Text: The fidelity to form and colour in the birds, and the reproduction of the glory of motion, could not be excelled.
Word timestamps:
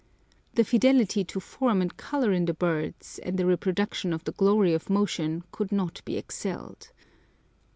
The 0.55 0.63
fidelity 0.63 1.23
to 1.25 1.39
form 1.39 1.79
and 1.79 1.95
colour 1.95 2.31
in 2.31 2.45
the 2.45 2.55
birds, 2.55 3.19
and 3.19 3.37
the 3.37 3.45
reproduction 3.45 4.13
of 4.13 4.23
the 4.23 4.31
glory 4.31 4.73
of 4.73 4.89
motion, 4.89 5.43
could 5.51 5.71
not 5.71 6.01
be 6.05 6.17
excelled. 6.17 6.91